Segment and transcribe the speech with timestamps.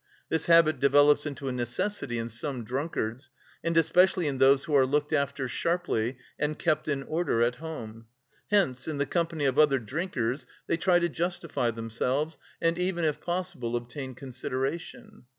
[0.29, 3.29] This habit develops into a necessity in some drunkards,
[3.63, 8.07] and especially in those who are looked after sharply and kept in order at home.
[8.49, 13.21] Hence in the company of other drinkers they try to justify themselves and even if
[13.21, 15.25] possible obtain consideration.